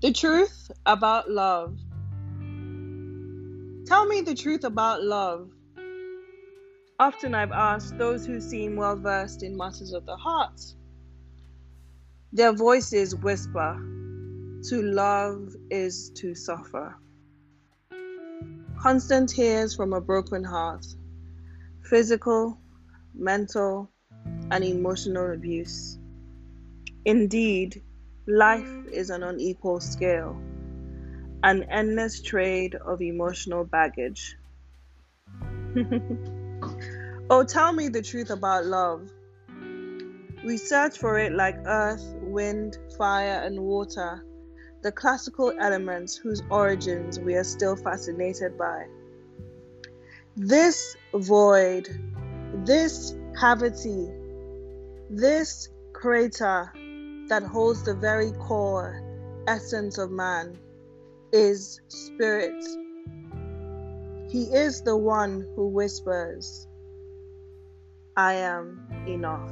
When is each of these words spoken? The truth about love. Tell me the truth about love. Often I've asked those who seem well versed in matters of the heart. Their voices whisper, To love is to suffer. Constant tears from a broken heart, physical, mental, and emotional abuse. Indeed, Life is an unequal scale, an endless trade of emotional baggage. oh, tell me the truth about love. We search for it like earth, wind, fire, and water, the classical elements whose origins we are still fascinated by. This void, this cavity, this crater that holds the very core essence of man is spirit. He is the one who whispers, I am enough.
The 0.00 0.12
truth 0.12 0.70
about 0.86 1.28
love. 1.28 1.76
Tell 3.84 4.06
me 4.06 4.20
the 4.20 4.34
truth 4.36 4.62
about 4.62 5.02
love. 5.02 5.50
Often 7.00 7.34
I've 7.34 7.50
asked 7.50 7.98
those 7.98 8.24
who 8.24 8.40
seem 8.40 8.76
well 8.76 8.94
versed 8.94 9.42
in 9.42 9.56
matters 9.56 9.92
of 9.92 10.06
the 10.06 10.14
heart. 10.14 10.60
Their 12.32 12.52
voices 12.52 13.16
whisper, 13.16 13.74
To 14.68 14.82
love 14.82 15.56
is 15.68 16.10
to 16.10 16.32
suffer. 16.32 16.94
Constant 18.78 19.30
tears 19.30 19.74
from 19.74 19.92
a 19.94 20.00
broken 20.00 20.44
heart, 20.44 20.86
physical, 21.82 22.56
mental, 23.14 23.90
and 24.52 24.62
emotional 24.62 25.32
abuse. 25.32 25.98
Indeed, 27.04 27.82
Life 28.30 28.70
is 28.92 29.08
an 29.08 29.22
unequal 29.22 29.80
scale, 29.80 30.38
an 31.42 31.62
endless 31.62 32.20
trade 32.20 32.74
of 32.74 33.00
emotional 33.00 33.64
baggage. 33.64 34.36
oh, 37.30 37.42
tell 37.44 37.72
me 37.72 37.88
the 37.88 38.02
truth 38.02 38.28
about 38.28 38.66
love. 38.66 39.10
We 40.44 40.58
search 40.58 40.98
for 40.98 41.18
it 41.18 41.32
like 41.32 41.56
earth, 41.64 42.04
wind, 42.20 42.76
fire, 42.98 43.40
and 43.46 43.58
water, 43.60 44.22
the 44.82 44.92
classical 44.92 45.54
elements 45.58 46.14
whose 46.14 46.42
origins 46.50 47.18
we 47.18 47.34
are 47.34 47.44
still 47.44 47.76
fascinated 47.76 48.58
by. 48.58 48.88
This 50.36 50.94
void, 51.14 51.88
this 52.66 53.16
cavity, 53.40 54.12
this 55.08 55.70
crater 55.94 56.70
that 57.28 57.42
holds 57.42 57.84
the 57.84 57.94
very 57.94 58.32
core 58.32 59.02
essence 59.46 59.98
of 59.98 60.10
man 60.10 60.58
is 61.32 61.80
spirit. 61.88 62.64
He 64.30 64.44
is 64.44 64.82
the 64.82 64.96
one 64.96 65.46
who 65.56 65.68
whispers, 65.68 66.66
I 68.16 68.34
am 68.34 68.86
enough. 69.06 69.50